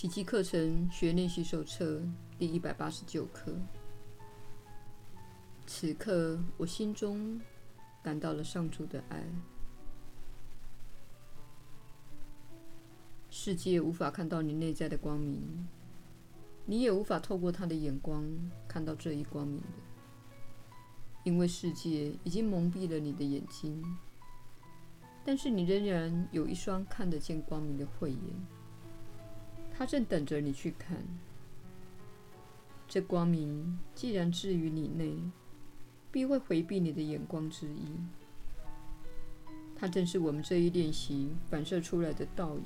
[0.00, 2.00] 奇迹课程学练习手册
[2.38, 3.54] 第一百八十九课。
[5.66, 7.38] 此刻，我心中
[8.02, 9.22] 感到了上主的爱。
[13.28, 15.68] 世界无法看到你内在的光明，
[16.64, 18.24] 你也无法透过他的眼光
[18.66, 19.66] 看到这一光明的，
[21.24, 23.84] 因为世界已经蒙蔽了你的眼睛。
[25.26, 28.46] 但是你仍然有一双看得见光明的慧眼，
[29.80, 30.98] 它正等着你去看。
[32.86, 35.16] 这光明既然置于你内，
[36.12, 37.86] 必会回避你的眼光之意。
[39.74, 42.64] 它正是我们这一练习反射出来的倒影。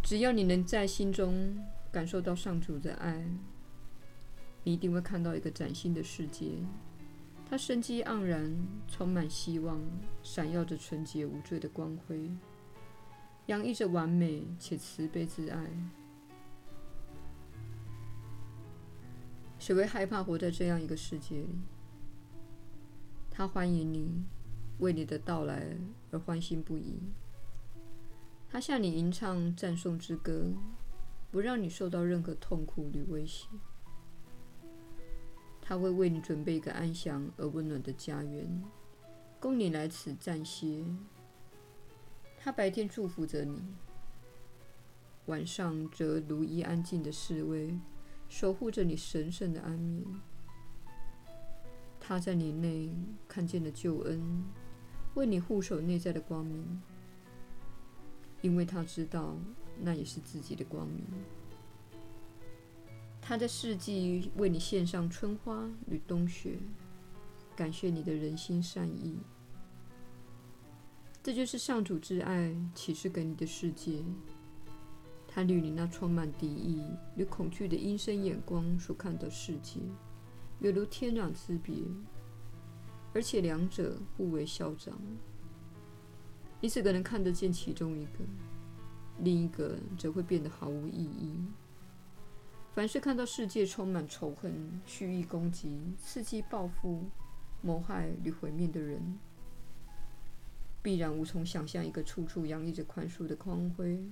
[0.00, 1.58] 只要你能在心中
[1.90, 3.26] 感受到上主的爱，
[4.62, 6.52] 你一定会看到一个崭新的世界。
[7.50, 9.80] 它生机盎然，充满希望，
[10.22, 12.30] 闪耀着纯洁无罪的光辉，
[13.46, 15.70] 洋溢着完美且慈悲之爱。
[19.58, 21.48] 谁会害怕活在这样一个世界里？
[23.30, 24.24] 他欢迎你，
[24.78, 25.76] 为你的到来
[26.10, 27.00] 而欢欣不已。
[28.48, 30.52] 他向你吟唱赞颂之歌，
[31.30, 33.48] 不让你受到任何痛苦与威胁。
[35.60, 38.62] 他会为你准备一个安详而温暖的家园，
[39.40, 40.84] 供你来此暂歇。
[42.44, 43.58] 他白天祝福着你，
[45.24, 47.74] 晚上则如一安静的侍卫，
[48.28, 50.04] 守护着你神圣的安眠。
[51.98, 52.94] 他在你内
[53.26, 54.44] 看见了救恩，
[55.14, 56.82] 为你护守内在的光明，
[58.42, 59.38] 因为他知道
[59.80, 61.02] 那也是自己的光明。
[63.22, 66.58] 他在四季为你献上春花与冬雪，
[67.56, 69.16] 感谢你的人心善意。
[71.24, 74.04] 这就是上主之爱启示给你的世界。
[75.26, 76.84] 他与你那充满敌意
[77.16, 79.80] 与恐惧的阴森眼光所看的世界，
[80.60, 81.76] 犹如天壤之别，
[83.14, 85.00] 而且两者互为消长。
[86.60, 88.18] 你只可能看得见其中一个，
[89.20, 91.40] 另一个则会变得毫无意义。
[92.74, 97.02] 凡是看到世界充满仇恨、蓄意攻击、伺机报复、
[97.62, 99.18] 谋害与毁灭的人，
[100.84, 104.04] 必然无从想象一个处处洋溢着宽恕的光辉、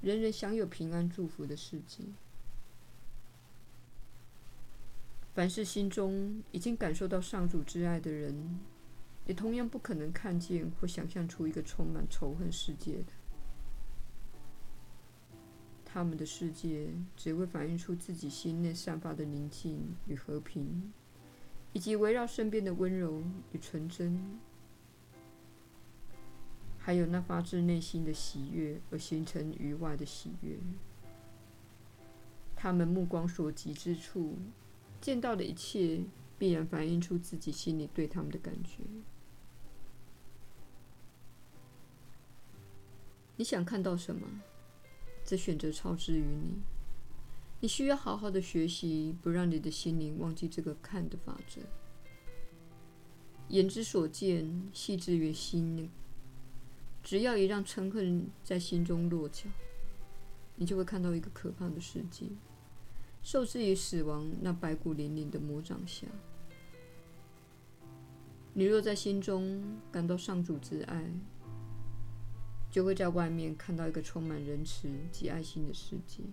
[0.00, 2.04] 人人享有平安祝福的世界。
[5.34, 8.60] 凡是心中已经感受到上主之爱的人，
[9.26, 13.06] 也同样不可能看见或想象出一个充满仇恨世界的。
[15.84, 20.92] 他们的世界只会反映出自己心内散发的宁静与和平，
[21.72, 24.38] 以及围绕身边的温柔与纯真，
[26.86, 30.56] 还有那发自内心的喜悦而形成于外的喜悦。
[32.54, 34.36] 他们目光所及之处，
[35.00, 36.04] 见到的一切
[36.38, 38.84] 必然反映出自己心里对他们的感觉。
[43.34, 44.24] 你想看到什么？
[45.24, 46.62] 这选择超之于你，
[47.62, 51.62] 你需要好好的学习，不让你的心灵忘记这个看的法则。
[53.48, 55.90] 眼之所见，细之于心。
[57.06, 59.48] 只要一让嗔恨在心中落脚，
[60.56, 62.26] 你就会看到一个可怕的世界，
[63.22, 66.08] 受制于死亡那白骨嶙嶙的魔掌下。
[68.54, 69.62] 你若在心中
[69.92, 71.08] 感到上主之爱，
[72.72, 76.24] 就会在外面看到一个充满仁慈及爱心的世界。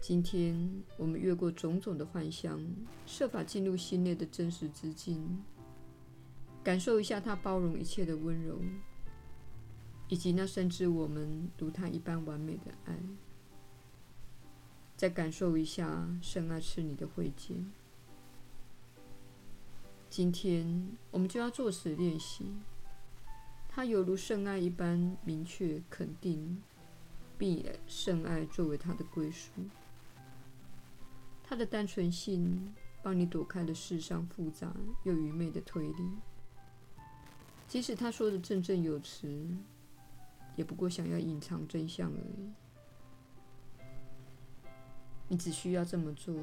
[0.00, 2.58] 今天，我们越过种种的幻象，
[3.04, 5.44] 设法进入心内的真实之境，
[6.62, 8.60] 感受一下它包容一切的温柔，
[10.08, 12.96] 以及那深知我们如它一般完美的爱。
[14.96, 17.72] 再感受一下圣爱赐你的慧见。
[20.10, 22.44] 今天，我们就要做此练习。
[23.66, 26.62] 它犹如圣爱一般明确肯定，
[27.38, 29.52] 并以圣爱作为它的归属。
[31.42, 34.74] 它的单纯性帮你躲开了世上复杂
[35.04, 36.10] 又愚昧的推理。
[37.70, 39.46] 即使他说的振振有词，
[40.56, 42.50] 也不过想要隐藏真相而已。
[45.28, 46.34] 你只需要这么做：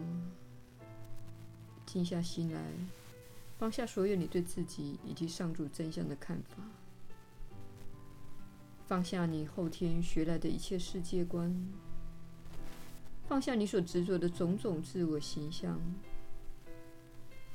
[1.86, 2.62] 静下心来，
[3.58, 6.64] 放下所有你对自己以及上主真相的看法。
[8.86, 11.54] 放下你后天学来的一切世界观，
[13.28, 15.78] 放下你所执着的种种自我形象，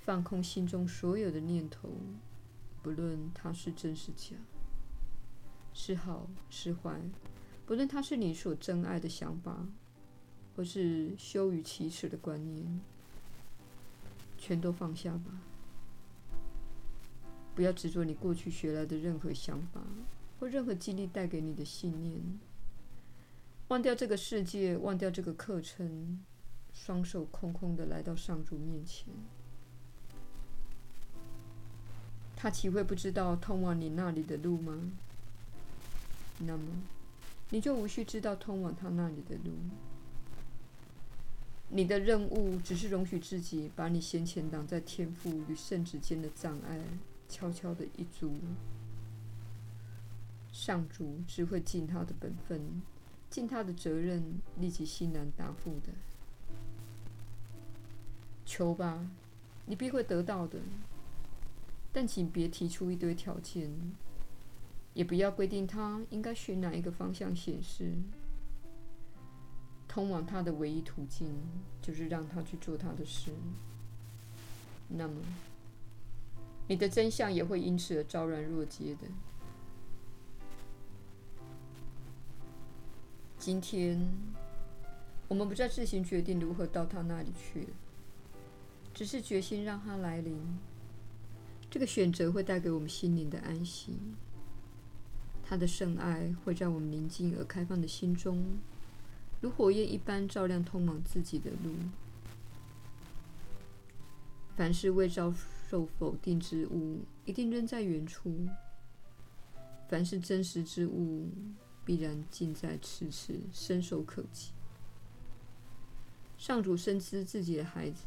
[0.04, 1.88] 放空心中所有的念头，
[2.82, 4.34] 不论它是真是假，
[5.72, 7.00] 是好是坏，
[7.64, 9.66] 不论它是你所珍爱的想法，
[10.56, 12.80] 或是羞于启齿的观念，
[14.36, 15.40] 全都放下吧。
[17.54, 19.82] 不要执着你过去学来的任何想法，
[20.40, 22.20] 或任何经历带给你的信念。
[23.68, 26.20] 忘掉这个世界，忘掉这个课程，
[26.72, 29.14] 双手空空的来到上主面前。
[32.42, 34.90] 他岂会不知道通往你那里的路吗？
[36.40, 36.82] 那么，
[37.50, 39.52] 你就无需知道通往他那里的路。
[41.68, 46.80] 你的任务只是容许自己把你先前挡在天赋与圣旨间的障碍。
[47.28, 48.32] 悄悄的一足，
[50.52, 52.82] 上主只会尽他的本分，
[53.30, 55.92] 尽他的责任，立即欣然答复的。
[58.44, 59.08] 求吧，
[59.66, 60.58] 你必会得到的。
[61.92, 63.70] 但请别提出一堆条件，
[64.94, 67.92] 也不要规定他应该选哪一个方向显示。
[69.86, 71.34] 通往他的唯一途径，
[71.82, 73.30] 就是让他去做他的事。
[74.88, 75.20] 那么。
[76.68, 79.00] 你的真相也会因此而昭然若揭的。
[83.36, 84.10] 今天，
[85.26, 87.68] 我们不再自行决定如何到他那里去，
[88.94, 90.40] 只是决心让他来临。
[91.72, 93.94] 这个选择会带给我们心灵的安息。
[95.42, 98.44] 他的圣爱会在我们宁静而开放的心中，
[99.40, 101.72] 如火焰一般照亮通往自己的路。
[104.54, 105.32] 凡是未遭
[105.70, 108.28] 受否定之物，一定扔在原处；
[109.88, 111.30] 凡是真实之物，
[111.86, 114.50] 必然近在咫尺，伸手可及。
[116.36, 118.04] 上主深知自己的孩子，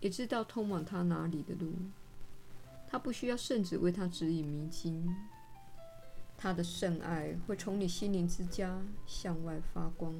[0.00, 1.72] 也知道通往他哪里的路。
[2.90, 5.14] 他不需要圣子为他指引迷津，
[6.38, 10.14] 他的圣爱会从你心灵之家向外发光，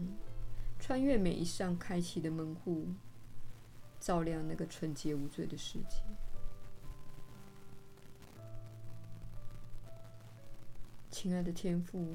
[0.78, 2.88] 穿越每一扇开启的门户，
[3.98, 6.02] 照亮那个纯洁无罪的世界。
[11.10, 12.06] 亲爱的天父，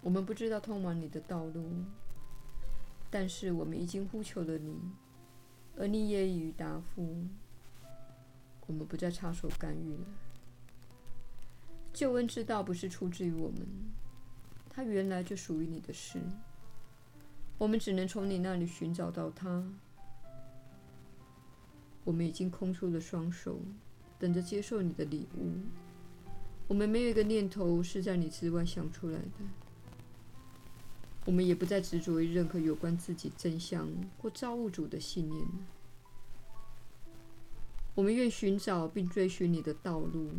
[0.00, 1.84] 我们不知道通往你的道路，
[3.10, 4.80] 但是我们已经呼求了你，
[5.76, 7.26] 而你也已答复。
[8.66, 10.06] 我们不再插手干预了。
[11.92, 13.66] 救恩之道不是出自于我们，
[14.68, 16.20] 它原来就属于你的事。
[17.56, 19.64] 我们只能从你那里寻找到它。
[22.02, 23.60] 我们已经空出了双手，
[24.18, 25.52] 等着接受你的礼物。
[26.66, 29.44] 我们没有一个念头是在你之外想出来的。
[31.26, 33.88] 我们也不再执着于任何有关自己真相
[34.18, 35.46] 或造物主的信念。
[37.94, 40.30] 我们愿寻找并追寻你的道路。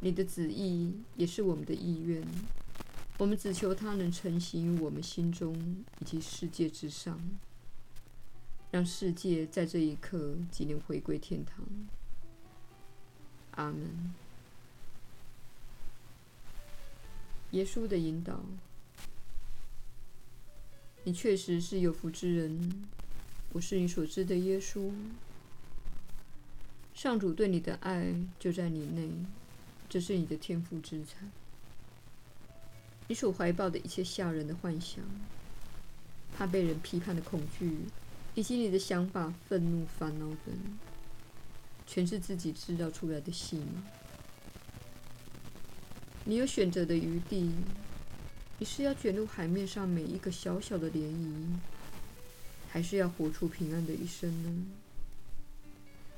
[0.00, 2.26] 你的旨意也是我们的意愿。
[3.18, 5.54] 我们只求它能成行于我们心中
[6.00, 7.20] 以及世界之上，
[8.70, 11.64] 让世界在这一刻即能回归天堂。
[13.52, 14.12] 阿门。
[17.52, 18.40] 耶稣的引导，
[21.04, 22.88] 你确实是有福之人。
[23.52, 24.90] 我是你所知的耶稣。
[27.02, 29.10] 上主对你的爱就在你内，
[29.88, 31.28] 这是你的天赋之产。
[33.08, 35.02] 你所怀抱的一切吓人的幻想，
[36.32, 37.76] 怕被人批判的恐惧，
[38.36, 40.54] 以及你的想法、愤怒、烦恼等，
[41.88, 43.82] 全是自己制造出来的戏码。
[46.24, 47.50] 你有选择的余地。
[48.60, 51.58] 你是要卷入海面上每一个小小的涟漪，
[52.70, 54.66] 还是要活出平安的一生呢？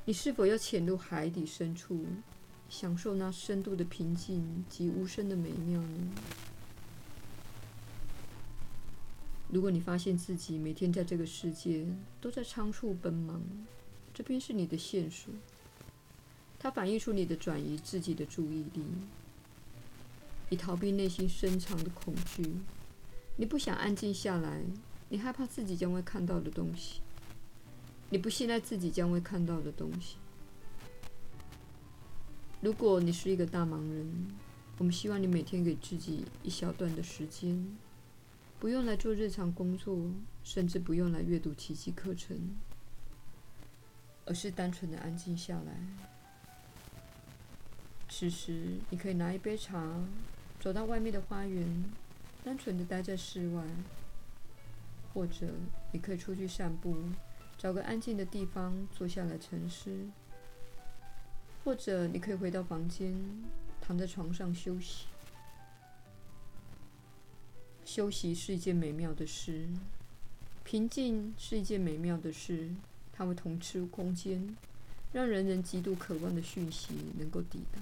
[0.06, 2.04] 你是否要潜入海底深处，
[2.68, 6.10] 享受那深度的平静及无声的美妙呢？
[9.48, 11.86] 如果你发现自己每天在这个世界
[12.20, 13.40] 都在仓促奔忙，
[14.12, 15.32] 这便是你的线索。
[16.58, 18.84] 它反映出你的转移自己的注意力。
[20.50, 22.44] 你逃避内心深藏的恐惧，
[23.36, 24.62] 你不想安静下来，
[25.08, 27.00] 你害怕自己将会看到的东西，
[28.14, 30.18] 你不信赖自己将会看到的东西。
[32.60, 34.28] 如果你是一个大忙人，
[34.78, 37.76] 我们希望你每天给自己一小段的时间，
[38.60, 39.98] 不用来做日常工作，
[40.44, 42.38] 甚至不用来阅读奇迹课程，
[44.26, 45.84] 而是单纯的安静下来。
[48.08, 50.04] 此时，你可以拿一杯茶。
[50.60, 51.84] 走到外面的花园，
[52.44, 53.64] 单纯的待在室外，
[55.12, 55.52] 或者
[55.90, 56.96] 你可以出去散步，
[57.64, 59.90] 找个安静的地方坐下来沉思，
[61.64, 63.16] 或者你可以回到房间，
[63.80, 65.06] 躺在床上休息。
[67.86, 69.66] 休息是一件美妙的事，
[70.62, 72.68] 平静是一件美妙的事。
[73.14, 74.54] 它会腾出空间，
[75.14, 77.80] 让人人极度渴望的讯息能够抵达。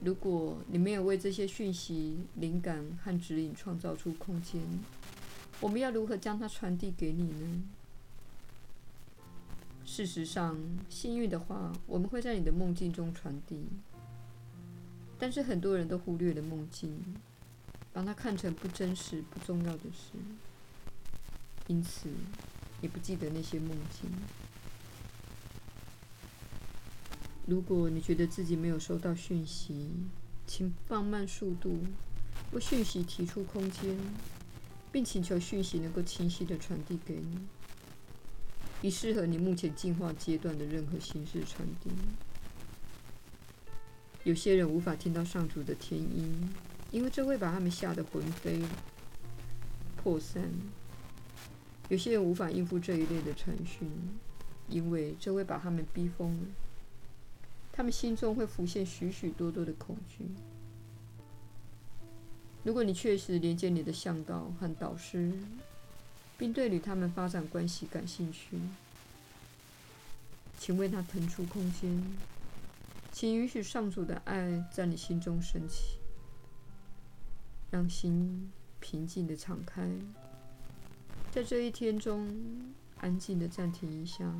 [0.00, 4.62] 如果你没有为这些讯息、灵感和指引创造出空间，
[5.60, 7.62] 我们要如何将它传递给你呢？
[9.86, 10.58] 事实上，
[10.88, 13.66] 幸运的话，我们会在你的梦境中传递。
[15.18, 17.16] 但是很多人都忽略了梦境，
[17.92, 20.18] 把它看成不真实、不重要的事，
[21.68, 22.08] 因此
[22.80, 24.10] 也不记得那些梦境。
[27.46, 29.90] 如果你觉得自己没有收到讯息，
[30.46, 31.78] 请放慢速度，
[32.52, 33.96] 为讯息提出空间，
[34.94, 37.40] 并请求讯息能够清晰地传递给你，
[38.80, 41.90] 以适合你目前进化阶段的任何形式传递。
[44.22, 46.48] 有些人无法听到上主的天音，
[46.92, 48.62] 因为这会把他们吓得魂飞
[49.96, 50.48] 魄散。
[51.88, 53.90] 有些人无法应付这一类的传讯，
[54.68, 56.46] 因为这会把他们逼疯了。
[57.72, 60.24] 他们心中会浮现许许多多的恐惧。
[62.64, 65.32] 如果你确实连接你的向导和导师，
[66.38, 68.58] 并对与他们发展关系感兴趣，
[70.58, 72.02] 请为他腾出空间，
[73.12, 75.98] 请允许上主的爱在你心中升起，
[77.70, 79.86] 让心平静地敞开，
[81.30, 82.34] 在这一天中
[82.98, 84.34] 安静地暂停一下。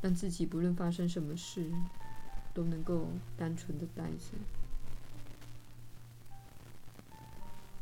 [0.00, 1.68] 让自己不论发生什么事，
[2.54, 4.57] 都能够单纯的待着。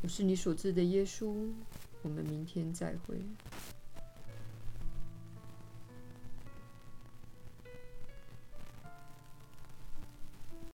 [0.07, 1.49] 我是你所知的耶稣，
[2.01, 3.17] 我们明天再会。